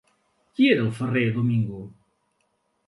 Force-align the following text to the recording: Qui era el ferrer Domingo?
Qui 0.55 0.69
era 0.69 0.81
el 0.85 0.89
ferrer 1.01 1.25
Domingo? 1.39 1.85